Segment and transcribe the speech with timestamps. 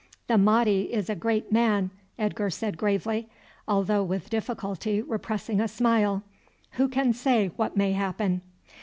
[0.25, 3.29] "The Mahdi is a great man!" Edgar said gravely,
[3.67, 6.23] although with difficulty repressing a smile.
[6.71, 8.41] "Who can say what may happen?"